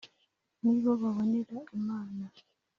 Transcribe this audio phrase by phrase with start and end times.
[0.61, 2.23] Ni bo babonera Imana,